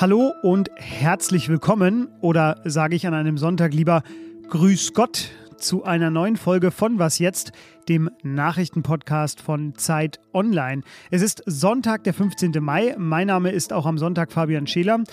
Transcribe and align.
Hallo 0.00 0.32
und 0.42 0.70
herzlich 0.76 1.50
willkommen 1.50 2.08
oder 2.22 2.62
sage 2.64 2.96
ich 2.96 3.06
an 3.06 3.12
einem 3.12 3.36
Sonntag 3.36 3.74
lieber 3.74 4.02
Grüß 4.48 4.94
Gott 4.94 5.30
zu 5.58 5.84
einer 5.84 6.10
neuen 6.10 6.36
Folge 6.36 6.70
von 6.70 6.98
Was 6.98 7.18
jetzt, 7.18 7.52
dem 7.88 8.08
Nachrichtenpodcast 8.22 9.42
von 9.42 9.74
Zeit 9.74 10.18
Online. 10.32 10.80
Es 11.10 11.20
ist 11.20 11.42
Sonntag, 11.44 12.04
der 12.04 12.14
15. 12.14 12.52
Mai. 12.60 12.94
Mein 12.96 13.26
Name 13.26 13.50
ist 13.50 13.74
auch 13.74 13.84
am 13.84 13.98
Sonntag 13.98 14.32
Fabian 14.32 14.66
Scheler. 14.66 15.04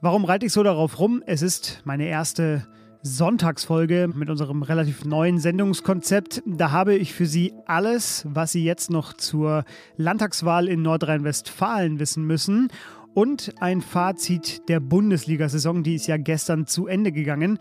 Warum 0.00 0.24
reite 0.24 0.46
ich 0.46 0.52
so 0.52 0.62
darauf 0.62 1.00
rum? 1.00 1.22
Es 1.26 1.42
ist 1.42 1.82
meine 1.84 2.06
erste 2.06 2.64
Sonntagsfolge 3.08 4.08
mit 4.14 4.28
unserem 4.28 4.62
relativ 4.62 5.04
neuen 5.04 5.38
Sendungskonzept. 5.38 6.42
Da 6.44 6.70
habe 6.70 6.94
ich 6.94 7.14
für 7.14 7.26
Sie 7.26 7.54
alles, 7.66 8.26
was 8.28 8.52
Sie 8.52 8.64
jetzt 8.64 8.90
noch 8.90 9.14
zur 9.14 9.64
Landtagswahl 9.96 10.68
in 10.68 10.82
Nordrhein-Westfalen 10.82 11.98
wissen 11.98 12.24
müssen. 12.24 12.68
Und 13.14 13.54
ein 13.60 13.80
Fazit 13.80 14.68
der 14.68 14.80
Bundesliga-Saison, 14.80 15.82
die 15.82 15.94
ist 15.94 16.06
ja 16.06 16.18
gestern 16.18 16.66
zu 16.66 16.86
Ende 16.86 17.10
gegangen. 17.10 17.58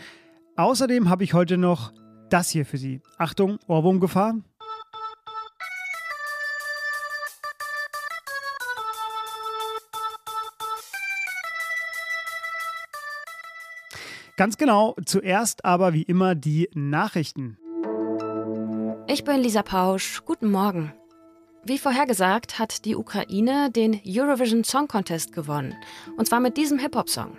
Außerdem 0.58 1.10
habe 1.10 1.24
ich 1.24 1.34
heute 1.34 1.58
noch 1.58 1.94
das 2.30 2.50
hier 2.50 2.66
für 2.66 2.78
Sie. 2.78 3.02
Achtung, 3.18 3.58
Ohrwurmgefahr. 3.68 4.36
Ganz 14.38 14.58
genau, 14.58 14.96
zuerst 15.04 15.66
aber 15.66 15.94
wie 15.94 16.04
immer 16.04 16.36
die 16.36 16.70
Nachrichten. 16.76 17.58
Ich 19.08 19.24
bin 19.24 19.42
Lisa 19.42 19.64
Pausch, 19.64 20.22
guten 20.26 20.52
Morgen. 20.52 20.94
Wie 21.64 21.80
vorhergesagt 21.80 22.60
hat 22.60 22.86
die 22.86 22.96
Ukraine 22.96 23.72
den 23.72 24.00
Eurovision 24.06 24.64
Song 24.64 24.88
Contest 24.88 25.34
gewonnen. 25.34 25.74
Und 26.18 26.28
zwar 26.28 26.40
mit 26.40 26.56
diesem 26.56 26.78
Hip-Hop-Song. 26.78 27.36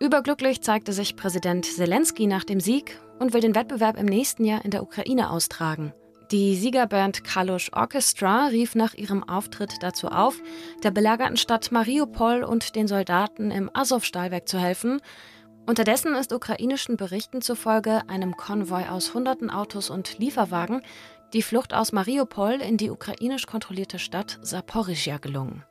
Überglücklich 0.00 0.60
zeigte 0.62 0.92
sich 0.92 1.14
Präsident 1.14 1.66
Zelensky 1.66 2.26
nach 2.26 2.42
dem 2.42 2.58
Sieg 2.58 3.00
und 3.20 3.32
will 3.32 3.42
den 3.42 3.54
Wettbewerb 3.54 3.96
im 3.96 4.06
nächsten 4.06 4.44
Jahr 4.44 4.64
in 4.64 4.72
der 4.72 4.82
Ukraine 4.82 5.30
austragen. 5.30 5.92
Die 6.30 6.56
Siegerband 6.56 7.24
Kalush 7.24 7.72
Orchestra 7.72 8.48
rief 8.48 8.74
nach 8.74 8.92
ihrem 8.92 9.26
Auftritt 9.26 9.76
dazu 9.80 10.08
auf, 10.08 10.38
der 10.82 10.90
belagerten 10.90 11.38
Stadt 11.38 11.72
Mariupol 11.72 12.44
und 12.44 12.76
den 12.76 12.86
Soldaten 12.86 13.50
im 13.50 13.70
Azov-Stahlwerk 13.72 14.46
zu 14.46 14.58
helfen. 14.58 15.00
Unterdessen 15.66 16.14
ist 16.14 16.34
ukrainischen 16.34 16.98
Berichten 16.98 17.40
zufolge 17.40 18.02
einem 18.08 18.36
Konvoi 18.36 18.84
aus 18.90 19.14
hunderten 19.14 19.48
Autos 19.48 19.88
und 19.88 20.18
Lieferwagen 20.18 20.82
die 21.32 21.40
Flucht 21.40 21.72
aus 21.72 21.92
Mariupol 21.92 22.60
in 22.60 22.76
die 22.76 22.90
ukrainisch 22.90 23.46
kontrollierte 23.46 23.98
Stadt 23.98 24.38
Saporizhia 24.42 25.16
gelungen. 25.16 25.64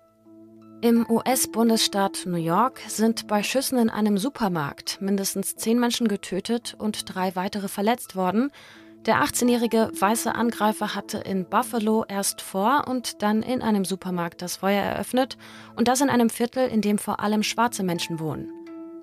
Im 0.82 1.10
US-Bundesstaat 1.10 2.26
New 2.26 2.38
York 2.38 2.80
sind 2.88 3.28
bei 3.28 3.42
Schüssen 3.42 3.78
in 3.78 3.90
einem 3.90 4.18
Supermarkt 4.20 5.02
mindestens 5.02 5.56
zehn 5.56 5.80
Menschen 5.80 6.08
getötet 6.08 6.76
und 6.78 7.14
drei 7.14 7.36
weitere 7.36 7.68
verletzt 7.68 8.16
worden. 8.16 8.52
Der 9.08 9.24
18-jährige 9.24 9.90
weiße 9.98 10.36
Angreifer 10.36 10.94
hatte 10.94 11.20
in 11.20 11.46
Buffalo 11.46 12.04
erst 12.10 12.42
vor 12.42 12.90
und 12.90 13.22
dann 13.22 13.42
in 13.42 13.62
einem 13.62 13.86
Supermarkt 13.86 14.42
das 14.42 14.58
Feuer 14.58 14.84
eröffnet 14.84 15.38
und 15.78 15.88
das 15.88 16.02
in 16.02 16.10
einem 16.10 16.30
Viertel, 16.30 16.68
in 16.68 16.82
dem 16.82 16.98
vor 16.98 17.22
allem 17.22 17.42
schwarze 17.42 17.84
Menschen 17.84 18.20
wohnen. 18.20 18.50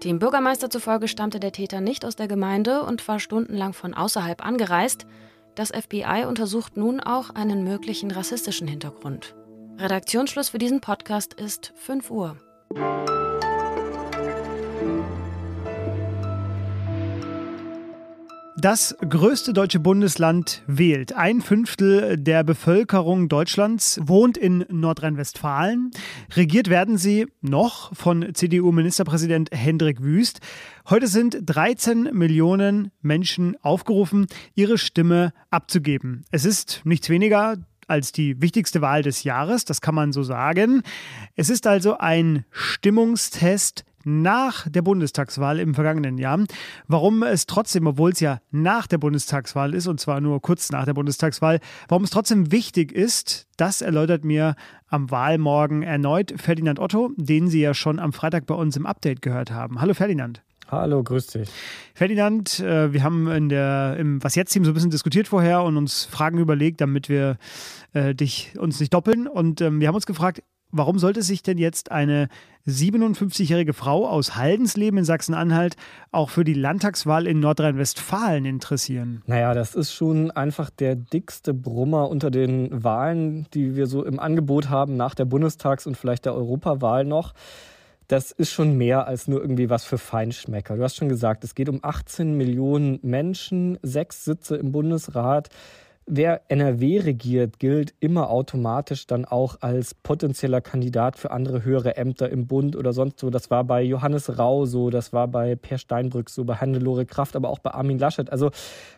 Dem 0.05 0.19
Bürgermeister 0.19 0.69
zufolge 0.69 1.08
stammte 1.08 1.41
der 1.41 1.52
Täter 1.52 1.80
nicht 1.80 2.05
aus 2.05 2.16
der 2.16 2.28
Gemeinde 2.28 2.83
und 2.83 3.08
war 3.08 3.19
stundenlang 3.19 3.72
von 3.72 3.94
außerhalb 3.94 4.44
angereist. 4.44 5.06
Das 5.55 5.70
FBI 5.70 6.27
untersucht 6.28 6.77
nun 6.77 7.00
auch 7.00 7.30
einen 7.30 7.64
möglichen 7.64 8.11
rassistischen 8.11 8.68
Hintergrund. 8.68 9.34
Redaktionsschluss 9.78 10.50
für 10.50 10.58
diesen 10.58 10.83
Podcast 10.83 11.33
ist 11.33 11.73
5 11.77 12.11
Uhr. 12.11 12.36
Das 18.64 18.97
größte 19.07 19.52
deutsche 19.52 19.79
Bundesland 19.79 20.63
wählt. 20.67 21.13
Ein 21.13 21.42
Fünftel 21.42 22.17
der 22.17 22.42
Bevölkerung 22.45 23.29
Deutschlands 23.29 24.01
wohnt 24.02 24.39
in 24.39 24.64
Nordrhein-Westfalen. 24.70 25.91
Regiert 26.35 26.70
werden 26.70 26.97
sie 26.97 27.27
noch 27.42 27.95
von 27.95 28.27
CDU-Ministerpräsident 28.33 29.51
Hendrik 29.52 30.02
Wüst. 30.02 30.41
Heute 30.89 31.08
sind 31.08 31.41
13 31.45 32.05
Millionen 32.14 32.91
Menschen 33.02 33.55
aufgerufen, 33.61 34.29
ihre 34.55 34.79
Stimme 34.79 35.35
abzugeben. 35.51 36.25
Es 36.31 36.46
ist 36.46 36.81
nichts 36.85 37.11
weniger 37.11 37.58
als 37.86 38.13
die 38.13 38.41
wichtigste 38.41 38.81
Wahl 38.81 39.02
des 39.02 39.25
Jahres, 39.25 39.67
das 39.67 39.83
kann 39.83 39.95
man 39.95 40.14
so 40.14 40.23
sagen. 40.23 40.81
Es 41.36 41.51
ist 41.51 41.67
also 41.67 41.98
ein 41.98 42.46
Stimmungstest 42.51 43.85
nach 44.04 44.68
der 44.68 44.82
Bundestagswahl 44.82 45.58
im 45.58 45.74
vergangenen 45.74 46.18
Jahr. 46.18 46.38
Warum 46.86 47.22
es 47.22 47.46
trotzdem, 47.46 47.86
obwohl 47.86 48.12
es 48.12 48.20
ja 48.20 48.40
nach 48.50 48.86
der 48.86 48.98
Bundestagswahl 48.98 49.74
ist, 49.74 49.86
und 49.86 50.00
zwar 50.00 50.20
nur 50.20 50.40
kurz 50.40 50.70
nach 50.70 50.84
der 50.84 50.94
Bundestagswahl, 50.94 51.60
warum 51.88 52.04
es 52.04 52.10
trotzdem 52.10 52.52
wichtig 52.52 52.92
ist, 52.92 53.46
das 53.56 53.82
erläutert 53.82 54.24
mir 54.24 54.56
am 54.88 55.10
Wahlmorgen 55.10 55.82
erneut 55.82 56.34
Ferdinand 56.36 56.78
Otto, 56.78 57.12
den 57.16 57.48
Sie 57.48 57.60
ja 57.60 57.74
schon 57.74 57.98
am 57.98 58.12
Freitag 58.12 58.46
bei 58.46 58.54
uns 58.54 58.76
im 58.76 58.86
Update 58.86 59.22
gehört 59.22 59.50
haben. 59.50 59.80
Hallo 59.80 59.94
Ferdinand. 59.94 60.42
Hallo, 60.70 61.02
grüß 61.02 61.26
dich. 61.28 61.48
Ferdinand, 61.94 62.58
äh, 62.60 62.92
wir 62.92 63.02
haben 63.02 63.28
in 63.28 63.48
der, 63.48 63.96
im 63.98 64.22
Was 64.24 64.34
jetzt-Team 64.34 64.64
so 64.64 64.70
ein 64.70 64.74
bisschen 64.74 64.90
diskutiert 64.90 65.28
vorher 65.28 65.62
und 65.62 65.76
uns 65.76 66.04
Fragen 66.04 66.38
überlegt, 66.38 66.80
damit 66.80 67.08
wir 67.08 67.36
äh, 67.92 68.14
dich, 68.14 68.54
uns 68.58 68.80
nicht 68.80 68.94
doppeln. 68.94 69.26
Und 69.26 69.60
ähm, 69.60 69.80
wir 69.80 69.88
haben 69.88 69.94
uns 69.94 70.06
gefragt, 70.06 70.42
warum 70.77 70.98
sollte 70.98 71.23
sich 71.23 71.42
denn 71.42 71.58
jetzt 71.58 71.90
eine 71.90 72.29
57-jährige 72.67 73.73
Frau 73.73 74.08
aus 74.08 74.36
Haldensleben 74.36 74.98
in 74.98 75.05
Sachsen-Anhalt 75.05 75.77
auch 76.12 76.30
für 76.30 76.45
die 76.45 76.55
Landtagswahl 76.55 77.27
in 77.27 77.40
Nordrhein-Westfalen 77.40 78.45
interessieren? 78.45 79.23
Naja, 79.27 79.55
das 79.55 79.74
ist 79.74 79.92
schon 79.92 80.30
einfach 80.30 80.70
der 80.70 80.96
dickste 80.96 81.55
Brummer 81.55 82.08
unter 82.08 82.30
den 82.30 82.83
Wahlen, 82.83 83.46
die 83.55 83.77
wir 83.77 83.86
so 83.86 84.05
im 84.05 84.18
Angebot 84.18 84.68
haben 84.68 84.96
nach 84.96 85.14
der 85.14 85.27
Bundestags- 85.27 85.86
und 85.86 85.96
vielleicht 85.96 86.24
der 86.24 86.34
Europawahl 86.34 87.05
noch. 87.05 87.34
Das 88.08 88.33
ist 88.33 88.51
schon 88.51 88.77
mehr 88.77 89.07
als 89.07 89.29
nur 89.29 89.40
irgendwie 89.40 89.70
was 89.70 89.84
für 89.84 89.96
Feinschmecker. 89.96 90.77
Du 90.77 90.83
hast 90.83 90.96
schon 90.96 91.08
gesagt, 91.08 91.42
es 91.45 91.55
geht 91.55 91.68
um 91.70 91.80
18 91.83 92.36
Millionen 92.36 92.98
Menschen, 93.02 93.79
sechs 93.83 94.24
Sitze 94.24 94.57
im 94.57 94.73
Bundesrat. 94.73 95.48
Wer 96.06 96.42
NRW 96.48 97.00
regiert, 97.00 97.58
gilt 97.58 97.94
immer 97.98 98.28
automatisch 98.28 99.06
dann 99.06 99.24
auch 99.24 99.62
als 99.62 99.94
potenzieller 99.94 100.60
Kandidat 100.60 101.16
für 101.16 101.30
andere 101.30 101.64
höhere 101.64 101.96
Ämter 101.96 102.28
im 102.28 102.46
Bund 102.46 102.76
oder 102.76 102.92
sonst 102.92 103.20
so. 103.20 103.30
Das 103.30 103.50
war 103.50 103.64
bei 103.64 103.82
Johannes 103.82 104.38
Rau 104.38 104.66
so, 104.66 104.90
das 104.90 105.14
war 105.14 105.28
bei 105.28 105.56
Per 105.56 105.78
Steinbrück 105.78 106.28
so, 106.28 106.44
bei 106.44 106.56
Hannelore 106.56 107.06
Kraft, 107.06 107.36
aber 107.36 107.48
auch 107.48 107.58
bei 107.58 107.70
Armin 107.70 107.98
Laschet. 107.98 108.30
Also 108.30 108.50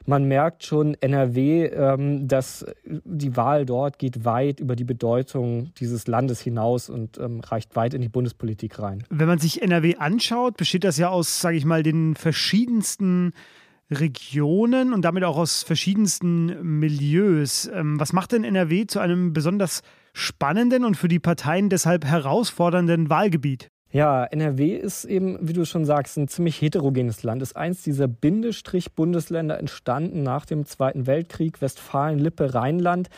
man 0.04 0.24
merkt 0.24 0.64
schon, 0.64 0.94
NRW, 0.94 1.66
ähm, 1.66 2.26
dass 2.26 2.66
die 2.84 3.36
Wahl 3.36 3.66
dort 3.66 4.00
geht 4.00 4.24
weit 4.24 4.58
über 4.58 4.74
die 4.74 4.84
Bedeutung 4.84 5.72
dieses 5.78 6.08
Landes 6.08 6.40
hinaus 6.40 6.90
und 6.90 7.18
ähm, 7.18 7.38
reicht 7.40 7.76
weit 7.76 7.94
in 7.94 8.02
die 8.02 8.08
Bundespolitik 8.08 8.80
rein. 8.80 9.04
Wenn 9.10 9.28
man 9.28 9.38
sich 9.38 9.62
NRW 9.62 9.96
anschaut, 9.96 10.56
besteht 10.56 10.82
das 10.82 10.98
ja 10.98 11.10
aus, 11.10 11.40
sage 11.40 11.56
ich 11.56 11.64
mal, 11.64 11.84
den 11.84 12.16
verschiedensten 12.16 13.32
Regionen 13.90 14.92
und 14.92 15.02
damit 15.04 15.24
auch 15.24 15.36
aus 15.36 15.62
verschiedensten 15.62 16.78
Milieus. 16.78 17.70
Ähm, 17.72 18.00
was 18.00 18.12
macht 18.12 18.32
denn 18.32 18.44
NRW 18.44 18.86
zu 18.86 18.98
einem 18.98 19.32
besonders 19.32 19.82
spannenden 20.12 20.84
und 20.84 20.96
für 20.96 21.08
die 21.08 21.20
Parteien 21.20 21.68
deshalb 21.68 22.04
herausfordernden 22.04 23.10
Wahlgebiet? 23.10 23.70
Ja, 23.90 24.24
NRW 24.24 24.76
ist 24.76 25.04
eben, 25.04 25.38
wie 25.40 25.52
du 25.52 25.64
schon 25.64 25.84
sagst, 25.84 26.18
ein 26.18 26.28
ziemlich 26.28 26.60
heterogenes 26.60 27.22
Land. 27.22 27.40
Ist 27.40 27.56
eins 27.56 27.82
dieser 27.82 28.08
Bindestrich-Bundesländer 28.08 29.58
entstanden 29.58 30.22
nach 30.22 30.44
dem 30.44 30.66
Zweiten 30.66 31.06
Weltkrieg, 31.06 31.62
Westfalen, 31.62 32.18
Lippe, 32.18 32.52
Rheinland. 32.52 33.08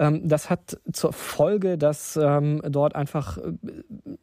Ähm, 0.00 0.26
das 0.26 0.50
hat 0.50 0.80
zur 0.92 1.12
Folge, 1.12 1.76
dass 1.78 2.18
ähm, 2.20 2.62
dort 2.66 2.96
einfach 2.96 3.36
äh, 3.38 3.52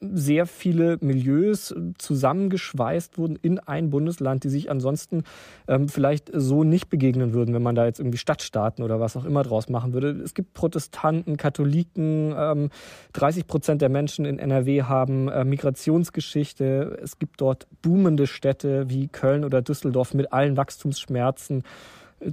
sehr 0.02 0.48
viele 0.48 0.98
Milieus 1.00 1.74
zusammengeschweißt 2.00 3.18
wurden 3.18 3.36
in 3.36 3.60
ein 3.60 3.92
Bundesland, 3.92 4.44
die 4.44 4.50
sich 4.50 4.72
ansonsten 4.72 5.24
ähm, 5.68 5.88
vielleicht 5.88 6.32
so 6.34 6.64
nicht 6.64 6.90
begegnen 6.90 7.34
würden, 7.34 7.54
wenn 7.54 7.62
man 7.62 7.76
da 7.76 7.86
jetzt 7.86 8.00
irgendwie 8.00 8.18
Stadtstaaten 8.18 8.84
oder 8.84 9.00
was 9.00 9.16
auch 9.16 9.26
immer 9.26 9.44
draus 9.44 9.70
machen 9.70 9.94
würde. 9.94 10.10
Es 10.10 10.34
gibt 10.34 10.54
Protestanten, 10.54 11.38
Katholiken, 11.38 12.70
30 13.14 13.46
Prozent 13.46 13.82
der 13.82 13.90
Menschen 13.90 14.26
in 14.26 14.40
NRW 14.40 14.84
haben 14.84 15.28
äh, 15.30 15.44
Migrationsgeschichte. 15.44 16.98
Es 17.02 17.20
gibt 17.20 17.40
dort 17.42 17.68
boomende 17.82 18.26
Städte 18.26 18.90
wie 18.90 19.08
Köln 19.08 19.46
oder 19.46 19.62
Düsseldorf 19.62 20.16
mit 20.16 20.34
allen 20.34 20.58
Wachstumsschmerzen 20.58 21.64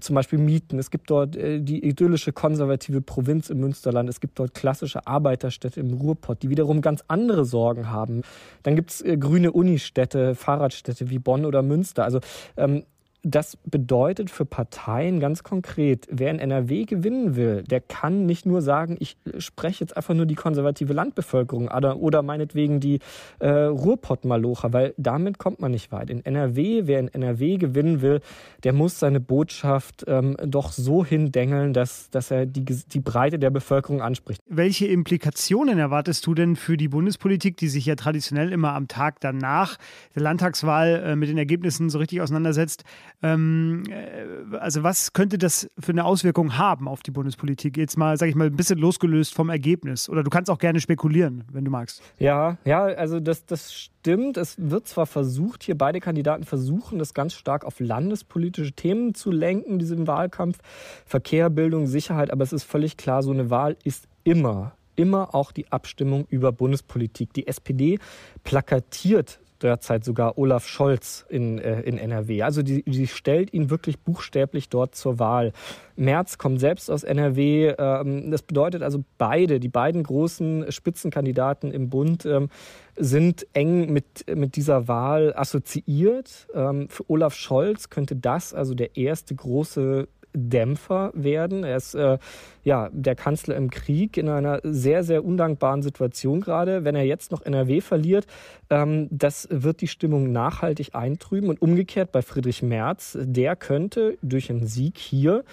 zum 0.00 0.14
Beispiel 0.14 0.38
Mieten. 0.38 0.78
Es 0.78 0.90
gibt 0.90 1.10
dort 1.10 1.36
äh, 1.36 1.60
die 1.60 1.84
idyllische 1.86 2.32
konservative 2.32 3.00
Provinz 3.00 3.50
im 3.50 3.60
Münsterland. 3.60 4.08
Es 4.08 4.20
gibt 4.20 4.38
dort 4.38 4.54
klassische 4.54 5.06
Arbeiterstädte 5.06 5.80
im 5.80 5.92
Ruhrpott, 5.94 6.42
die 6.42 6.50
wiederum 6.50 6.80
ganz 6.80 7.04
andere 7.08 7.44
Sorgen 7.44 7.90
haben. 7.90 8.22
Dann 8.62 8.76
gibt 8.76 8.90
es 8.90 9.02
äh, 9.02 9.16
grüne 9.16 9.52
Unistädte, 9.52 10.34
Fahrradstädte 10.34 11.10
wie 11.10 11.18
Bonn 11.18 11.44
oder 11.44 11.62
Münster. 11.62 12.04
Also 12.04 12.20
ähm, 12.56 12.84
das 13.24 13.56
bedeutet 13.64 14.28
für 14.28 14.44
Parteien 14.44 15.18
ganz 15.18 15.42
konkret, 15.42 16.06
wer 16.10 16.30
in 16.30 16.38
NRW 16.38 16.84
gewinnen 16.84 17.36
will, 17.36 17.62
der 17.62 17.80
kann 17.80 18.26
nicht 18.26 18.44
nur 18.44 18.60
sagen, 18.60 18.96
ich 19.00 19.16
spreche 19.38 19.80
jetzt 19.82 19.96
einfach 19.96 20.14
nur 20.14 20.26
die 20.26 20.34
konservative 20.34 20.92
Landbevölkerung 20.92 21.68
oder, 21.68 21.96
oder 21.96 22.22
meinetwegen 22.22 22.80
die 22.80 23.00
äh, 23.38 23.48
Ruhrpott-Malocher, 23.48 24.74
weil 24.74 24.94
damit 24.98 25.38
kommt 25.38 25.60
man 25.60 25.70
nicht 25.70 25.90
weit. 25.90 26.10
In 26.10 26.24
NRW, 26.24 26.82
wer 26.84 27.00
in 27.00 27.08
NRW 27.08 27.56
gewinnen 27.56 28.02
will, 28.02 28.20
der 28.62 28.74
muss 28.74 28.98
seine 28.98 29.20
Botschaft 29.20 30.04
ähm, 30.06 30.36
doch 30.44 30.72
so 30.72 31.02
hindengeln, 31.02 31.72
dass, 31.72 32.10
dass 32.10 32.30
er 32.30 32.44
die, 32.44 32.64
die 32.64 33.00
Breite 33.00 33.38
der 33.38 33.50
Bevölkerung 33.50 34.02
anspricht. 34.02 34.42
Welche 34.46 34.86
Implikationen 34.86 35.78
erwartest 35.78 36.26
du 36.26 36.34
denn 36.34 36.56
für 36.56 36.76
die 36.76 36.88
Bundespolitik, 36.88 37.56
die 37.56 37.68
sich 37.68 37.86
ja 37.86 37.94
traditionell 37.94 38.52
immer 38.52 38.74
am 38.74 38.86
Tag 38.86 39.20
danach 39.20 39.78
der 40.14 40.22
Landtagswahl 40.22 41.02
äh, 41.06 41.16
mit 41.16 41.30
den 41.30 41.38
Ergebnissen 41.38 41.88
so 41.88 41.98
richtig 41.98 42.20
auseinandersetzt? 42.20 42.84
Ähm, 43.24 43.84
äh, 43.88 44.56
also 44.58 44.82
was 44.82 45.14
könnte 45.14 45.38
das 45.38 45.66
für 45.78 45.92
eine 45.92 46.04
Auswirkung 46.04 46.58
haben 46.58 46.86
auf 46.86 47.02
die 47.02 47.10
Bundespolitik? 47.10 47.78
Jetzt 47.78 47.96
mal, 47.96 48.18
sage 48.18 48.28
ich 48.28 48.36
mal, 48.36 48.48
ein 48.48 48.56
bisschen 48.56 48.78
losgelöst 48.78 49.34
vom 49.34 49.48
Ergebnis. 49.48 50.10
Oder 50.10 50.22
du 50.22 50.28
kannst 50.28 50.50
auch 50.50 50.58
gerne 50.58 50.78
spekulieren, 50.78 51.44
wenn 51.50 51.64
du 51.64 51.70
magst. 51.70 52.02
Ja, 52.18 52.58
ja, 52.66 52.84
also 52.84 53.20
das, 53.20 53.46
das 53.46 53.72
stimmt. 53.72 54.36
Es 54.36 54.56
wird 54.58 54.86
zwar 54.86 55.06
versucht, 55.06 55.62
hier 55.62 55.78
beide 55.78 56.00
Kandidaten 56.00 56.44
versuchen, 56.44 56.98
das 56.98 57.14
ganz 57.14 57.32
stark 57.32 57.64
auf 57.64 57.80
landespolitische 57.80 58.72
Themen 58.72 59.14
zu 59.14 59.30
lenken, 59.30 59.78
diesem 59.78 60.06
Wahlkampf. 60.06 60.58
Verkehr, 61.06 61.48
Bildung, 61.48 61.86
Sicherheit, 61.86 62.30
aber 62.30 62.44
es 62.44 62.52
ist 62.52 62.64
völlig 62.64 62.98
klar, 62.98 63.22
so 63.22 63.30
eine 63.30 63.48
Wahl 63.48 63.78
ist 63.84 64.06
immer 64.24 64.74
immer 64.96 65.34
auch 65.34 65.50
die 65.50 65.72
Abstimmung 65.72 66.24
über 66.28 66.52
Bundespolitik. 66.52 67.32
Die 67.32 67.48
SPD 67.48 67.98
plakatiert 68.44 69.40
derzeit 69.64 70.04
sogar 70.04 70.38
Olaf 70.38 70.66
Scholz 70.66 71.24
in, 71.28 71.58
äh, 71.58 71.80
in 71.80 71.98
NRW. 71.98 72.42
Also 72.42 72.62
die, 72.62 72.82
die 72.84 73.06
stellt 73.06 73.52
ihn 73.52 73.70
wirklich 73.70 73.98
buchstäblich 74.00 74.68
dort 74.68 74.94
zur 74.94 75.18
Wahl. 75.18 75.52
Merz 75.96 76.38
kommt 76.38 76.60
selbst 76.60 76.90
aus 76.90 77.02
NRW. 77.02 77.74
Ähm, 77.78 78.30
das 78.30 78.42
bedeutet 78.42 78.82
also 78.82 79.04
beide, 79.18 79.58
die 79.60 79.68
beiden 79.68 80.02
großen 80.02 80.70
Spitzenkandidaten 80.70 81.72
im 81.72 81.88
Bund 81.88 82.26
ähm, 82.26 82.50
sind 82.96 83.46
eng 83.54 83.92
mit, 83.92 84.26
mit 84.34 84.56
dieser 84.56 84.86
Wahl 84.86 85.34
assoziiert. 85.34 86.46
Ähm, 86.54 86.88
für 86.88 87.08
Olaf 87.10 87.34
Scholz 87.34 87.90
könnte 87.90 88.16
das 88.16 88.54
also 88.54 88.74
der 88.74 88.96
erste 88.96 89.34
große 89.34 90.08
Dämpfer 90.34 91.12
werden. 91.14 91.64
Er 91.64 91.76
ist 91.76 91.94
äh, 91.94 92.18
ja 92.64 92.90
der 92.92 93.14
Kanzler 93.14 93.56
im 93.56 93.70
Krieg 93.70 94.16
in 94.16 94.28
einer 94.28 94.60
sehr, 94.62 95.04
sehr 95.04 95.24
undankbaren 95.24 95.82
Situation 95.82 96.40
gerade. 96.40 96.84
Wenn 96.84 96.96
er 96.96 97.04
jetzt 97.04 97.30
noch 97.30 97.42
NRW 97.42 97.80
verliert, 97.80 98.26
ähm, 98.70 99.08
das 99.10 99.46
wird 99.50 99.80
die 99.80 99.88
Stimmung 99.88 100.32
nachhaltig 100.32 100.94
eintrüben. 100.94 101.48
Und 101.48 101.62
umgekehrt 101.62 102.10
bei 102.10 102.22
Friedrich 102.22 102.62
Merz, 102.62 103.16
der 103.20 103.54
könnte 103.56 104.18
durch 104.22 104.50
einen 104.50 104.66
Sieg 104.66 104.98
hier 104.98 105.44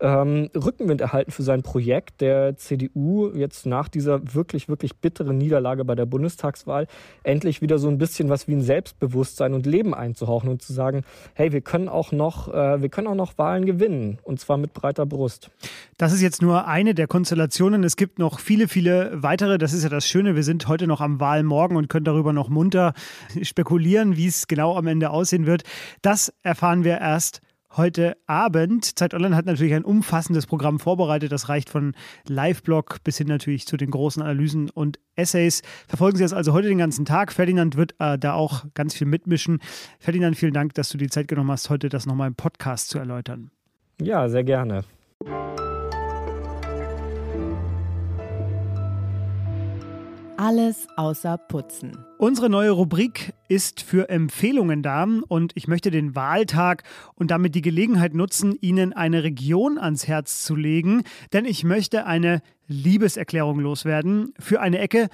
ähm, 0.00 0.50
Rückenwind 0.56 1.00
erhalten 1.00 1.30
für 1.30 1.42
sein 1.42 1.62
Projekt 1.62 2.20
der 2.20 2.56
CDU 2.56 3.30
jetzt 3.34 3.66
nach 3.66 3.88
dieser 3.88 4.34
wirklich, 4.34 4.68
wirklich 4.68 4.96
bitteren 4.96 5.38
Niederlage 5.38 5.84
bei 5.84 5.94
der 5.94 6.06
Bundestagswahl 6.06 6.86
endlich 7.22 7.60
wieder 7.60 7.78
so 7.78 7.88
ein 7.88 7.98
bisschen 7.98 8.28
was 8.28 8.48
wie 8.48 8.52
ein 8.52 8.62
Selbstbewusstsein 8.62 9.54
und 9.54 9.66
Leben 9.66 9.94
einzuhauchen 9.94 10.48
und 10.48 10.62
zu 10.62 10.72
sagen, 10.72 11.02
hey, 11.34 11.52
wir 11.52 11.60
können 11.60 11.88
auch 11.88 12.12
noch, 12.12 12.48
äh, 12.52 12.80
wir 12.80 12.88
können 12.88 13.08
auch 13.08 13.14
noch 13.14 13.36
Wahlen 13.36 13.66
gewinnen 13.66 14.18
und 14.22 14.40
zwar 14.40 14.56
mit 14.56 14.72
breiter 14.72 15.06
Brust. 15.06 15.50
Das 15.98 16.12
ist 16.12 16.22
jetzt 16.22 16.40
nur 16.40 16.59
eine 16.66 16.94
der 16.94 17.06
Konstellationen. 17.06 17.84
Es 17.84 17.96
gibt 17.96 18.18
noch 18.18 18.40
viele, 18.40 18.68
viele 18.68 19.10
weitere. 19.22 19.58
Das 19.58 19.72
ist 19.72 19.82
ja 19.82 19.88
das 19.88 20.06
Schöne. 20.06 20.36
Wir 20.36 20.42
sind 20.42 20.68
heute 20.68 20.86
noch 20.86 21.00
am 21.00 21.20
Wahlmorgen 21.20 21.76
und 21.76 21.88
können 21.88 22.04
darüber 22.04 22.32
noch 22.32 22.48
munter 22.48 22.94
spekulieren, 23.42 24.16
wie 24.16 24.26
es 24.26 24.46
genau 24.46 24.76
am 24.76 24.86
Ende 24.86 25.10
aussehen 25.10 25.46
wird. 25.46 25.62
Das 26.02 26.32
erfahren 26.42 26.84
wir 26.84 26.98
erst 26.98 27.40
heute 27.76 28.16
Abend. 28.26 28.98
Zeit 28.98 29.14
Online 29.14 29.36
hat 29.36 29.46
natürlich 29.46 29.74
ein 29.74 29.84
umfassendes 29.84 30.46
Programm 30.46 30.80
vorbereitet. 30.80 31.32
Das 31.32 31.48
reicht 31.48 31.70
von 31.70 31.94
Live-Blog 32.26 32.98
bis 33.04 33.18
hin 33.18 33.28
natürlich 33.28 33.66
zu 33.66 33.76
den 33.76 33.90
großen 33.90 34.22
Analysen 34.22 34.70
und 34.70 34.98
Essays. 35.16 35.62
Verfolgen 35.88 36.16
Sie 36.16 36.24
das 36.24 36.32
also 36.32 36.52
heute 36.52 36.68
den 36.68 36.78
ganzen 36.78 37.04
Tag. 37.04 37.32
Ferdinand 37.32 37.76
wird 37.76 37.94
äh, 37.98 38.18
da 38.18 38.34
auch 38.34 38.64
ganz 38.74 38.94
viel 38.94 39.06
mitmischen. 39.06 39.60
Ferdinand, 39.98 40.36
vielen 40.36 40.54
Dank, 40.54 40.74
dass 40.74 40.88
du 40.88 40.98
die 40.98 41.08
Zeit 41.08 41.28
genommen 41.28 41.50
hast, 41.50 41.70
heute 41.70 41.88
das 41.88 42.06
nochmal 42.06 42.28
im 42.28 42.34
Podcast 42.34 42.88
zu 42.88 42.98
erläutern. 42.98 43.50
Ja, 44.00 44.28
sehr 44.28 44.44
gerne. 44.44 44.84
Alles 50.42 50.88
außer 50.96 51.36
Putzen. 51.36 51.98
Unsere 52.16 52.48
neue 52.48 52.70
Rubrik 52.70 53.34
ist 53.48 53.82
für 53.82 54.08
Empfehlungen 54.08 54.82
da 54.82 55.06
und 55.28 55.52
ich 55.54 55.68
möchte 55.68 55.90
den 55.90 56.14
Wahltag 56.14 56.82
und 57.14 57.30
damit 57.30 57.54
die 57.54 57.60
Gelegenheit 57.60 58.14
nutzen, 58.14 58.56
Ihnen 58.58 58.94
eine 58.94 59.22
Region 59.22 59.76
ans 59.76 60.08
Herz 60.08 60.42
zu 60.42 60.56
legen, 60.56 61.02
denn 61.34 61.44
ich 61.44 61.62
möchte 61.62 62.06
eine 62.06 62.40
Liebeserklärung 62.68 63.60
loswerden 63.60 64.32
für 64.38 64.62
eine 64.62 64.78
Ecke, 64.78 65.10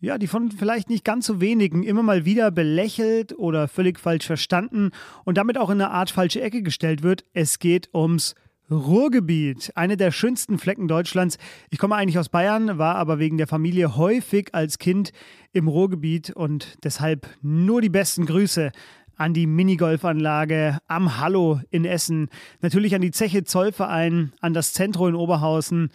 ja, 0.00 0.18
die 0.18 0.26
von 0.26 0.50
vielleicht 0.50 0.90
nicht 0.90 1.04
ganz 1.04 1.26
so 1.26 1.40
wenigen 1.40 1.84
immer 1.84 2.02
mal 2.02 2.24
wieder 2.24 2.50
belächelt 2.50 3.38
oder 3.38 3.68
völlig 3.68 4.00
falsch 4.00 4.26
verstanden 4.26 4.90
und 5.22 5.38
damit 5.38 5.56
auch 5.56 5.70
in 5.70 5.80
eine 5.80 5.92
Art 5.92 6.10
falsche 6.10 6.42
Ecke 6.42 6.62
gestellt 6.62 7.04
wird. 7.04 7.24
Es 7.32 7.60
geht 7.60 7.90
ums 7.94 8.34
Ruhrgebiet, 8.70 9.72
eine 9.74 9.96
der 9.96 10.10
schönsten 10.10 10.58
Flecken 10.58 10.88
Deutschlands. 10.88 11.36
Ich 11.70 11.78
komme 11.78 11.96
eigentlich 11.96 12.18
aus 12.18 12.30
Bayern, 12.30 12.78
war 12.78 12.96
aber 12.96 13.18
wegen 13.18 13.36
der 13.36 13.46
Familie 13.46 13.96
häufig 13.96 14.54
als 14.54 14.78
Kind 14.78 15.12
im 15.52 15.68
Ruhrgebiet 15.68 16.30
und 16.30 16.78
deshalb 16.82 17.28
nur 17.42 17.82
die 17.82 17.90
besten 17.90 18.26
Grüße 18.26 18.72
an 19.16 19.34
die 19.34 19.46
Minigolfanlage 19.46 20.78
am 20.88 21.20
Hallo 21.20 21.60
in 21.70 21.84
Essen, 21.84 22.28
natürlich 22.62 22.94
an 22.94 23.02
die 23.02 23.10
Zeche 23.12 23.44
Zollverein, 23.44 24.32
an 24.40 24.54
das 24.54 24.72
Zentrum 24.72 25.10
in 25.10 25.14
Oberhausen, 25.14 25.90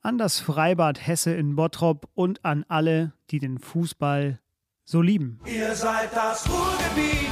an 0.00 0.18
das 0.18 0.40
Freibad 0.40 1.06
Hesse 1.06 1.34
in 1.34 1.54
Bottrop 1.54 2.08
und 2.14 2.44
an 2.44 2.64
alle, 2.68 3.12
die 3.30 3.38
den 3.38 3.58
Fußball 3.58 4.40
so 4.84 5.02
lieben. 5.02 5.40
Ihr 5.46 5.74
seid 5.74 6.14
das 6.14 6.48
Ruhrgebiet, 6.48 7.28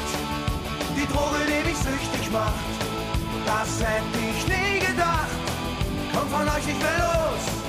die 0.97 1.13
Droge, 1.13 1.39
die 1.47 1.69
mich 1.69 1.79
süchtig 1.79 2.33
macht. 2.33 2.55
Das 3.47 3.79
nicht 3.79 4.34
komm 6.15 6.29
von 6.29 6.49
euch 6.49 6.67
nicht 6.67 6.79
mehr 6.79 6.99
los. 6.99 7.65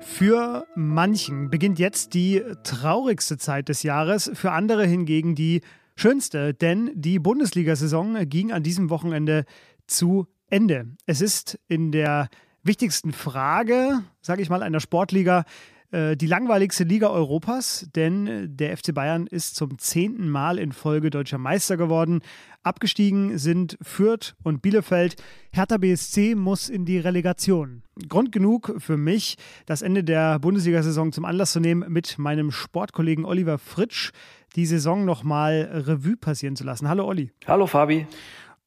Für 0.00 0.66
manchen 0.74 1.50
beginnt 1.50 1.78
jetzt 1.78 2.14
die 2.14 2.42
traurigste 2.62 3.38
Zeit 3.38 3.68
des 3.68 3.82
Jahres, 3.82 4.30
für 4.34 4.52
andere 4.52 4.86
hingegen 4.86 5.34
die 5.34 5.62
schönste, 5.96 6.54
denn 6.54 6.90
die 6.94 7.18
Bundesliga-Saison 7.18 8.28
ging 8.28 8.52
an 8.52 8.62
diesem 8.62 8.88
Wochenende 8.88 9.44
zu 9.86 10.26
Ende. 10.46 10.86
Es 11.06 11.20
ist 11.20 11.58
in 11.66 11.92
der 11.92 12.28
wichtigsten 12.62 13.12
Frage, 13.12 14.04
sage 14.20 14.42
ich 14.42 14.48
mal, 14.48 14.62
einer 14.62 14.80
Sportliga 14.80 15.44
die 15.92 16.26
langweiligste 16.26 16.84
Liga 16.84 17.10
Europas, 17.10 17.86
denn 17.94 18.56
der 18.56 18.76
FC 18.76 18.94
Bayern 18.94 19.26
ist 19.26 19.56
zum 19.56 19.78
zehnten 19.78 20.28
Mal 20.28 20.58
in 20.58 20.72
Folge 20.72 21.10
deutscher 21.10 21.36
Meister 21.36 21.76
geworden. 21.76 22.20
Abgestiegen 22.62 23.36
sind 23.36 23.76
Fürth 23.82 24.34
und 24.42 24.62
Bielefeld. 24.62 25.16
Hertha 25.52 25.76
BSC 25.76 26.34
muss 26.34 26.70
in 26.70 26.86
die 26.86 26.98
Relegation. 26.98 27.82
Grund 28.08 28.32
genug 28.32 28.74
für 28.78 28.96
mich, 28.96 29.36
das 29.66 29.82
Ende 29.82 30.02
der 30.02 30.38
Bundesliga-Saison 30.38 31.12
zum 31.12 31.26
Anlass 31.26 31.52
zu 31.52 31.60
nehmen, 31.60 31.92
mit 31.92 32.18
meinem 32.18 32.52
Sportkollegen 32.52 33.26
Oliver 33.26 33.58
Fritsch 33.58 34.12
die 34.56 34.66
Saison 34.66 35.04
nochmal 35.04 35.68
Revue 35.86 36.16
passieren 36.16 36.56
zu 36.56 36.64
lassen. 36.64 36.88
Hallo 36.88 37.06
Olli. 37.06 37.30
Hallo 37.46 37.66
Fabi. 37.66 38.06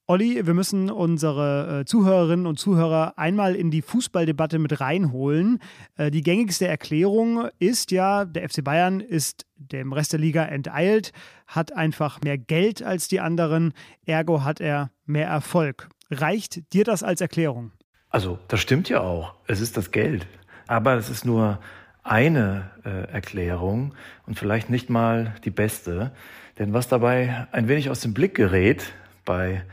Olli, 0.08 0.46
wir 0.46 0.54
müssen 0.54 0.92
unsere 0.92 1.80
äh, 1.80 1.86
Zuhörerinnen 1.86 2.46
und 2.46 2.60
Zuhörer 2.60 3.18
einmal 3.18 3.56
in 3.56 3.72
die 3.72 3.82
Fußballdebatte 3.82 4.60
mit 4.60 4.80
reinholen. 4.80 5.58
Äh, 5.98 6.12
die 6.12 6.22
gängigste 6.22 6.68
Erklärung 6.68 7.48
ist 7.58 7.90
ja, 7.90 8.24
der 8.24 8.48
FC 8.48 8.64
Bayern 8.64 9.00
ist 9.00 9.48
dem 9.56 9.94
Rest 9.94 10.14
der 10.14 10.20
Liga 10.20 10.46
enteilt, 10.46 11.12
hat 11.48 11.74
einfach 11.74 12.22
mehr 12.22 12.38
Geld 12.38 12.84
als 12.84 13.08
die 13.08 13.20
anderen, 13.20 13.74
ergo 14.06 14.44
hat 14.44 14.62
er 14.62 14.92
mehr 15.08 15.26
Erfolg. 15.26 15.90
Reicht 16.12 16.72
dir 16.72 16.84
das 16.84 17.02
als 17.02 17.20
Erklärung? 17.20 17.72
Also, 18.10 18.38
das 18.48 18.60
stimmt 18.60 18.90
ja 18.90 19.02
auch. 19.02 19.34
Es 19.48 19.60
ist 19.60 19.76
das 19.76 19.90
Geld. 19.90 20.28
Aber 20.68 20.94
es 20.98 21.10
ist 21.10 21.26
nur 21.26 21.60
eine 22.04 22.70
äh, 22.84 23.12
Erklärung 23.12 23.96
und 24.28 24.38
vielleicht 24.38 24.70
nicht 24.70 24.92
mal 24.92 25.34
die 25.44 25.50
beste. 25.50 26.12
Denn 26.60 26.74
was 26.74 26.88
dabei 26.88 27.48
ein 27.52 27.68
wenig 27.68 27.90
aus 27.90 28.02
dem 28.02 28.14
Blick 28.14 28.36
gerät, 28.36 28.94
bei 29.26 29.64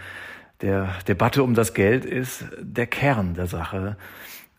der 0.62 0.88
Debatte 1.06 1.42
um 1.42 1.54
das 1.54 1.74
Geld 1.74 2.04
ist 2.04 2.44
der 2.58 2.86
Kern 2.86 3.34
der 3.34 3.46
Sache. 3.46 3.96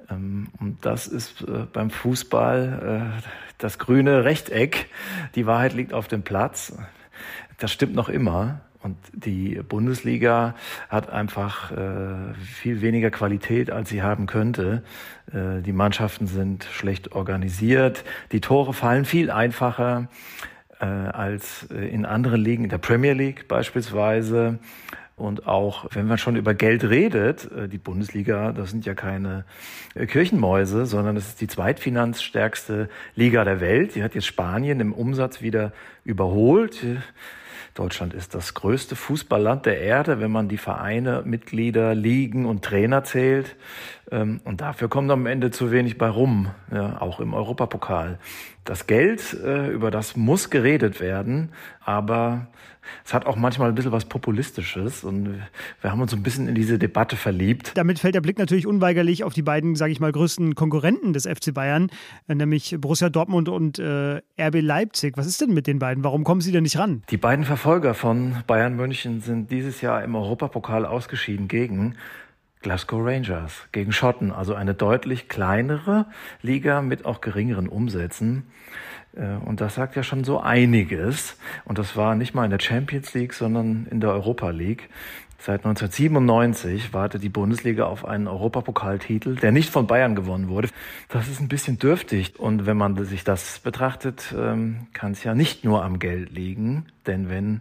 Ähm, 0.09 0.49
und 0.59 0.85
das 0.85 1.07
ist 1.07 1.41
äh, 1.41 1.65
beim 1.71 1.89
Fußball 1.89 3.15
äh, 3.21 3.21
das 3.57 3.79
grüne 3.79 4.25
Rechteck. 4.25 4.89
Die 5.35 5.45
Wahrheit 5.45 5.73
liegt 5.73 5.93
auf 5.93 6.07
dem 6.07 6.23
Platz. 6.23 6.77
Das 7.57 7.71
stimmt 7.71 7.95
noch 7.95 8.09
immer. 8.09 8.61
Und 8.81 8.97
die 9.13 9.61
Bundesliga 9.61 10.55
hat 10.89 11.09
einfach 11.09 11.71
äh, 11.71 12.33
viel 12.33 12.81
weniger 12.81 13.11
Qualität, 13.11 13.71
als 13.71 13.89
sie 13.89 14.01
haben 14.01 14.25
könnte. 14.25 14.83
die 15.31 15.71
Mannschaften 15.71 16.27
sind 16.27 16.65
schlecht 16.65 17.13
organisiert. 17.13 18.03
Die 18.33 18.41
Tore 18.41 18.73
fallen 18.73 19.05
viel 19.05 19.31
einfacher. 19.31 20.09
Äh, 20.83 20.85
als 20.85 21.67
äh, 21.71 21.87
in 21.87 22.05
anderen 22.05 22.41
Ligen, 22.41 22.65
in 22.65 22.69
der 22.69 22.77
Premier 22.77 23.13
League 23.13 23.47
beispielsweise. 23.47 24.59
Und 25.15 25.47
auch 25.47 25.85
wenn 25.91 26.07
man 26.07 26.17
schon 26.17 26.35
über 26.35 26.53
Geld 26.53 26.83
redet, 26.83 27.49
äh, 27.51 27.69
die 27.69 27.77
Bundesliga, 27.77 28.51
das 28.51 28.71
sind 28.71 28.85
ja 28.85 28.93
keine 28.93 29.45
äh, 29.95 30.05
Kirchenmäuse, 30.07 30.85
sondern 30.85 31.15
das 31.15 31.29
ist 31.29 31.41
die 31.41 31.47
zweitfinanzstärkste 31.47 32.89
Liga 33.15 33.45
der 33.45 33.61
Welt. 33.61 33.95
Die 33.95 34.03
hat 34.03 34.13
jetzt 34.13 34.25
Spanien 34.25 34.81
im 34.81 34.91
Umsatz 34.91 35.41
wieder 35.41 35.71
überholt. 36.03 36.83
Deutschland 37.73 38.13
ist 38.13 38.35
das 38.35 38.53
größte 38.53 38.95
Fußballland 38.95 39.65
der 39.65 39.81
Erde, 39.81 40.19
wenn 40.19 40.31
man 40.31 40.47
die 40.47 40.57
Vereine, 40.57 41.23
Mitglieder, 41.25 41.95
Ligen 41.95 42.45
und 42.45 42.63
Trainer 42.63 43.03
zählt. 43.03 43.55
Ähm, 44.11 44.41
und 44.43 44.61
dafür 44.61 44.89
kommt 44.89 45.09
am 45.11 45.25
Ende 45.25 45.51
zu 45.51 45.71
wenig 45.71 45.97
bei 45.97 46.07
rum, 46.07 46.51
ja, 46.71 47.01
auch 47.01 47.19
im 47.19 47.33
Europapokal. 47.33 48.19
Das 48.65 48.87
Geld, 48.87 49.33
äh, 49.33 49.69
über 49.69 49.91
das 49.91 50.15
muss 50.15 50.49
geredet 50.49 51.01
werden, 51.01 51.49
aber 51.83 52.47
es 53.05 53.13
hat 53.13 53.25
auch 53.25 53.35
manchmal 53.35 53.69
ein 53.69 53.75
bisschen 53.75 53.91
was 53.91 54.05
Populistisches 54.05 55.03
und 55.03 55.41
wir 55.81 55.91
haben 55.91 56.01
uns 56.01 56.13
ein 56.13 56.23
bisschen 56.23 56.47
in 56.47 56.55
diese 56.55 56.79
Debatte 56.79 57.15
verliebt. 57.15 57.71
Damit 57.75 57.99
fällt 57.99 58.15
der 58.15 58.21
Blick 58.21 58.37
natürlich 58.37 58.67
unweigerlich 58.67 59.23
auf 59.23 59.33
die 59.33 59.41
beiden, 59.41 59.75
sage 59.75 59.91
ich 59.91 59.99
mal, 59.99 60.11
größten 60.11 60.55
Konkurrenten 60.55 61.13
des 61.13 61.25
FC 61.25 61.53
Bayern, 61.53 61.89
nämlich 62.27 62.75
Borussia 62.79 63.09
Dortmund 63.09 63.49
und 63.49 63.79
äh, 63.79 64.21
RB 64.39 64.61
Leipzig. 64.61 65.17
Was 65.17 65.27
ist 65.27 65.41
denn 65.41 65.53
mit 65.53 65.67
den 65.67 65.79
beiden? 65.79 66.03
Warum 66.03 66.23
kommen 66.23 66.41
sie 66.41 66.51
denn 66.51 66.63
nicht 66.63 66.77
ran? 66.77 67.03
Die 67.09 67.17
beiden 67.17 67.42
Verfolger 67.45 67.93
von 67.93 68.43
Bayern 68.47 68.75
München 68.75 69.21
sind 69.21 69.51
dieses 69.51 69.81
Jahr 69.81 70.03
im 70.03 70.15
Europapokal 70.15 70.85
ausgeschieden 70.85 71.47
gegen 71.47 71.95
Glasgow 72.61 73.01
Rangers, 73.03 73.67
gegen 73.71 73.91
Schotten, 73.91 74.31
also 74.31 74.55
eine 74.55 74.73
deutlich 74.73 75.27
kleinere 75.27 76.05
Liga 76.41 76.81
mit 76.81 77.05
auch 77.05 77.21
geringeren 77.21 77.67
Umsätzen. 77.67 78.47
Äh, 79.15 79.35
und 79.45 79.61
das 79.61 79.75
sagt 79.75 79.95
ja 79.95 80.03
schon 80.03 80.23
so 80.23 80.39
einiges. 80.39 81.37
Und 81.65 81.77
das 81.77 81.95
war 81.95 82.15
nicht 82.15 82.33
mal 82.33 82.45
in 82.45 82.51
der 82.51 82.59
Champions 82.59 83.13
League, 83.13 83.33
sondern 83.33 83.87
in 83.91 83.99
der 83.99 84.11
Europa 84.11 84.49
League. 84.49 84.89
Seit 85.45 85.65
1997 85.65 86.93
wartet 86.93 87.21
die 87.21 87.27
Bundesliga 87.27 87.83
auf 87.83 88.05
einen 88.05 88.29
Europapokaltitel, 88.29 89.35
der 89.35 89.51
nicht 89.51 89.69
von 89.69 89.87
Bayern 89.87 90.15
gewonnen 90.15 90.47
wurde. 90.47 90.69
Das 91.09 91.27
ist 91.27 91.41
ein 91.41 91.49
bisschen 91.49 91.77
dürftig. 91.77 92.39
Und 92.39 92.65
wenn 92.65 92.77
man 92.77 93.03
sich 93.03 93.25
das 93.25 93.59
betrachtet, 93.59 94.33
ähm, 94.37 94.87
kann 94.93 95.11
es 95.11 95.25
ja 95.25 95.35
nicht 95.35 95.65
nur 95.65 95.83
am 95.83 95.99
Geld 95.99 96.31
liegen. 96.31 96.85
Denn 97.07 97.27
wenn 97.27 97.59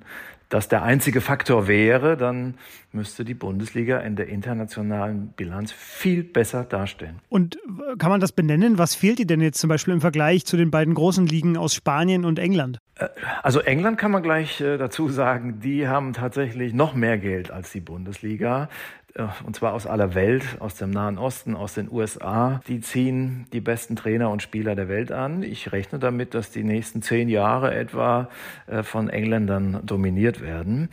das 0.53 0.69
der 0.69 0.83
einzige 0.83 1.23
Faktor 1.23 1.67
wäre, 1.67 2.17
dann 2.19 2.55
müsste 2.93 3.25
die 3.25 3.33
Bundesliga 3.33 3.99
in 4.01 4.17
der 4.17 4.29
internationalen 4.29 5.29
Bilanz 5.29 5.73
viel 5.73 6.23
besser 6.23 6.65
dastehen. 6.65 7.21
Und 7.31 7.59
kann 7.99 8.11
man 8.11 8.21
das 8.21 8.33
benennen? 8.33 8.77
Was 8.77 8.95
fehlt 8.95 9.19
dir 9.19 9.27
denn 9.27 9.41
jetzt 9.41 9.59
zum 9.59 9.69
Beispiel 9.69 9.95
im 9.95 10.03
Vergleich 10.03 10.45
zu 10.45 10.59
den 10.59 10.71
beiden 10.71 10.93
großen 10.93 11.27
Ligen 11.27 11.57
aus 11.57 11.75
Spanien 11.75 12.27
und 12.27 12.39
England? 12.39 12.79
Äh, 12.97 13.09
also 13.43 13.61
England 13.61 13.97
kann 13.97 14.11
man 14.11 14.23
gleich 14.23 14.61
äh, 14.61 14.77
dazu 14.77 15.09
sagen, 15.09 15.61
die 15.61 15.89
haben 15.89 16.13
tatsächlich 16.13 16.75
noch 16.75 16.95
mehr 16.95 17.17
Geld 17.17 17.51
als 17.51 17.73
die 17.73 17.81
Bundesliga. 17.81 18.69
Äh, 19.14 19.26
und 19.45 19.57
zwar 19.57 19.73
aus 19.75 19.87
aller 19.87 20.14
Welt, 20.14 20.45
aus 20.61 20.76
dem 20.76 20.90
Nahen 20.90 21.19
Osten, 21.19 21.54
aus 21.54 21.75
den 21.75 21.90
USA. 21.90 22.61
Die 22.69 22.81
ziehen 22.81 23.47
die 23.52 23.61
besten 23.61 23.97
Trainer 23.97 24.31
und 24.31 24.42
Spieler 24.42 24.75
der 24.75 24.88
Welt 24.88 25.12
an. 25.12 25.42
Ich 25.42 25.73
rechne 25.73 25.99
damit, 25.99 26.35
dass 26.35 26.50
die 26.50 26.64
nächsten 26.64 27.02
zehn 27.02 27.28
Jahre 27.28 27.75
etwa 27.75 28.28
äh, 28.66 28.83
von 28.83 29.09
Engländern 29.09 29.81
dominiert 29.85 30.40
werden. 30.40 30.88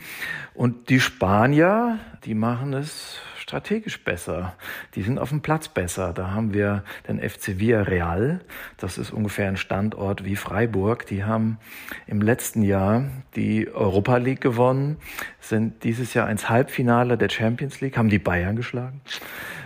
Und 0.54 0.90
die 0.90 1.00
Spanier, 1.00 1.98
die 2.24 2.34
machen 2.34 2.72
es 2.74 3.20
strategisch 3.40 4.04
besser. 4.04 4.54
Die 4.94 5.02
sind 5.02 5.18
auf 5.18 5.30
dem 5.30 5.40
Platz 5.40 5.68
besser. 5.68 6.12
Da 6.12 6.30
haben 6.30 6.52
wir 6.52 6.84
den 7.08 7.18
FC 7.18 7.58
Villarreal. 7.58 8.40
Das 8.76 8.98
ist 8.98 9.10
ungefähr 9.10 9.48
ein 9.48 9.56
Standort 9.56 10.24
wie 10.24 10.36
Freiburg. 10.36 11.06
Die 11.06 11.24
haben 11.24 11.58
im 12.06 12.20
letzten 12.20 12.62
Jahr 12.62 13.04
die 13.36 13.68
Europa 13.72 14.18
League 14.18 14.40
gewonnen, 14.40 14.98
sind 15.40 15.84
dieses 15.84 16.14
Jahr 16.14 16.30
ins 16.30 16.48
Halbfinale 16.48 17.16
der 17.16 17.28
Champions 17.28 17.80
League, 17.80 17.96
haben 17.96 18.10
die 18.10 18.18
Bayern 18.18 18.56
geschlagen, 18.56 19.00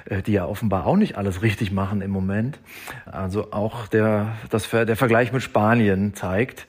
äh, 0.07 0.23
die 0.23 0.33
ja 0.33 0.47
offenbar 0.47 0.87
auch 0.87 0.97
nicht 0.97 1.19
alles 1.19 1.43
richtig 1.43 1.73
machen 1.73 2.01
im 2.01 2.11
Moment. 2.11 2.59
Also 3.07 3.53
auch 3.53 3.89
der, 3.89 4.37
das, 4.51 4.71
der 4.71 4.97
Vergleich 4.97 5.33
mit 5.33 5.43
Spanien 5.43 6.15
zeigt, 6.15 6.67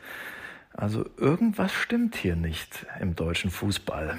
also 0.73 1.05
irgendwas 1.17 1.71
stimmt 1.71 2.15
hier 2.15 2.35
nicht 2.35 2.85
im 2.99 3.15
deutschen 3.15 3.49
Fußball. 3.49 4.17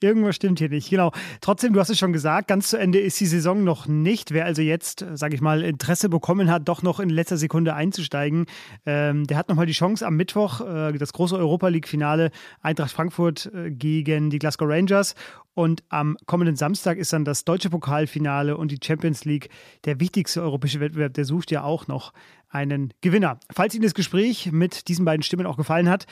Irgendwas 0.00 0.36
stimmt 0.36 0.58
hier 0.58 0.68
nicht, 0.68 0.90
genau. 0.90 1.12
Trotzdem, 1.40 1.72
du 1.72 1.80
hast 1.80 1.90
es 1.90 1.98
schon 1.98 2.12
gesagt, 2.12 2.48
ganz 2.48 2.70
zu 2.70 2.78
Ende 2.78 2.98
ist 2.98 3.18
die 3.20 3.26
Saison 3.26 3.64
noch 3.64 3.86
nicht. 3.86 4.32
Wer 4.32 4.44
also 4.44 4.62
jetzt, 4.62 5.04
sage 5.14 5.34
ich 5.34 5.40
mal, 5.40 5.62
Interesse 5.62 6.08
bekommen 6.08 6.50
hat, 6.50 6.68
doch 6.68 6.82
noch 6.82 7.00
in 7.00 7.10
letzter 7.10 7.36
Sekunde 7.36 7.74
einzusteigen, 7.74 8.46
ähm, 8.84 9.26
der 9.26 9.36
hat 9.36 9.48
nochmal 9.48 9.66
die 9.66 9.72
Chance 9.72 10.06
am 10.06 10.16
Mittwoch, 10.16 10.60
äh, 10.60 10.92
das 10.92 11.12
große 11.12 11.36
Europa 11.36 11.68
League-Finale 11.68 12.30
Eintracht 12.60 12.92
Frankfurt 12.92 13.50
äh, 13.54 13.70
gegen 13.70 14.30
die 14.30 14.38
Glasgow 14.38 14.68
Rangers. 14.68 15.14
Und 15.54 15.84
am 15.88 16.18
kommenden 16.26 16.54
Samstag 16.54 16.98
ist 16.98 17.14
dann 17.14 17.24
das 17.24 17.44
deutsche 17.44 17.70
Pokalfinale 17.70 18.58
und 18.58 18.70
die 18.70 18.78
Champions 18.82 19.24
League, 19.24 19.48
der 19.86 20.00
wichtigste 20.00 20.42
europäische 20.42 20.80
Wettbewerb, 20.80 21.14
der 21.14 21.24
sucht 21.24 21.50
ja 21.50 21.62
auch 21.62 21.86
noch 21.86 22.12
einen 22.50 22.92
Gewinner. 23.00 23.40
Falls 23.50 23.74
Ihnen 23.74 23.84
das 23.84 23.94
Gespräch 23.94 24.52
mit 24.52 24.88
diesen 24.88 25.06
beiden 25.06 25.22
Stimmen 25.22 25.46
auch 25.46 25.56
gefallen 25.56 25.88
hat, 25.88 26.06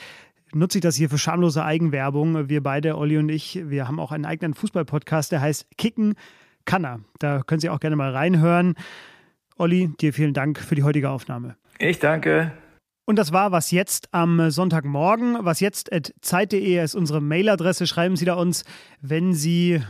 nutze 0.53 0.77
ich 0.77 0.81
das 0.81 0.95
hier 0.95 1.09
für 1.09 1.17
schamlose 1.17 1.63
Eigenwerbung. 1.63 2.49
Wir 2.49 2.61
beide, 2.61 2.97
Olli 2.97 3.17
und 3.17 3.29
ich, 3.29 3.59
wir 3.69 3.87
haben 3.87 3.99
auch 3.99 4.11
einen 4.11 4.25
eigenen 4.25 4.53
Fußball-Podcast, 4.53 5.31
der 5.31 5.41
heißt 5.41 5.67
Kicken 5.77 6.15
Kanner. 6.65 6.99
Da 7.19 7.43
können 7.43 7.59
Sie 7.59 7.69
auch 7.69 7.79
gerne 7.79 7.95
mal 7.95 8.11
reinhören. 8.11 8.75
Olli, 9.57 9.91
dir 9.99 10.13
vielen 10.13 10.33
Dank 10.33 10.59
für 10.59 10.75
die 10.75 10.83
heutige 10.83 11.09
Aufnahme. 11.09 11.55
Ich 11.79 11.99
danke. 11.99 12.51
Und 13.05 13.17
das 13.19 13.31
war 13.31 13.51
was 13.51 13.71
jetzt 13.71 14.09
am 14.11 14.49
Sonntagmorgen. 14.49 15.37
Was 15.41 15.59
jetzt 15.59 15.93
at 15.93 16.13
zeit.de 16.21 16.83
ist 16.83 16.95
unsere 16.95 17.21
Mailadresse. 17.21 17.85
Schreiben 17.85 18.15
Sie 18.15 18.25
da 18.25 18.33
uns, 18.33 18.65
wenn 19.01 19.33
Sie 19.33 19.81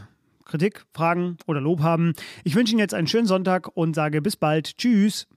Kritik, 0.43 0.85
Fragen 0.93 1.37
oder 1.47 1.61
Lob 1.61 1.81
haben. 1.81 2.13
Ich 2.43 2.55
wünsche 2.55 2.73
Ihnen 2.73 2.79
jetzt 2.79 2.93
einen 2.93 3.07
schönen 3.07 3.25
Sonntag 3.25 3.69
und 3.75 3.95
sage 3.95 4.21
bis 4.21 4.35
bald. 4.35 4.77
Tschüss. 4.77 5.27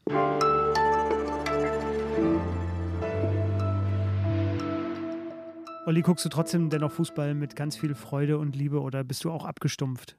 Olli, 5.88 6.02
guckst 6.02 6.22
du 6.22 6.28
trotzdem 6.28 6.68
dennoch 6.68 6.92
Fußball 6.92 7.32
mit 7.32 7.56
ganz 7.56 7.74
viel 7.74 7.94
Freude 7.94 8.36
und 8.36 8.54
Liebe 8.54 8.82
oder 8.82 9.04
bist 9.04 9.24
du 9.24 9.30
auch 9.30 9.46
abgestumpft? 9.46 10.18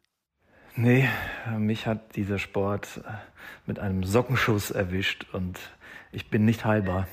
Nee, 0.76 1.08
mich 1.60 1.86
hat 1.86 2.16
dieser 2.16 2.40
Sport 2.40 3.04
mit 3.68 3.78
einem 3.78 4.04
Sockenschuss 4.04 4.72
erwischt 4.72 5.28
und 5.32 5.60
ich 6.12 6.32
bin 6.32 6.44
nicht 6.44 6.66
heilbar. 6.66 7.08